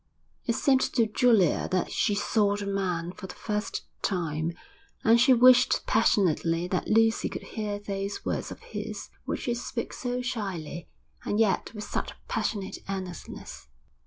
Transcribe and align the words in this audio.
It 0.47 0.53
seemed 0.55 0.81
to 0.93 1.05
Julia 1.05 1.67
that 1.69 1.91
she 1.91 2.15
saw 2.15 2.55
the 2.55 2.65
man 2.65 3.11
for 3.11 3.27
the 3.27 3.35
first 3.35 3.83
time, 4.01 4.51
and 5.03 5.21
she 5.21 5.31
wished 5.31 5.85
passionately 5.85 6.67
that 6.69 6.87
Lucy 6.87 7.29
could 7.29 7.43
hear 7.43 7.77
those 7.77 8.25
words 8.25 8.49
of 8.49 8.61
his 8.61 9.11
which 9.25 9.43
he 9.43 9.53
spoke 9.53 9.93
so 9.93 10.23
shyly, 10.23 10.89
and 11.23 11.39
yet 11.39 11.75
with 11.75 11.83
such 11.83 12.13
a 12.13 12.17
passionate 12.27 12.79
earnestness. 12.89 13.67